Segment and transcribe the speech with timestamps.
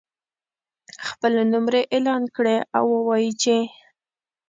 [1.07, 3.57] خپلې نمرې اعلان کړي او ووایي چې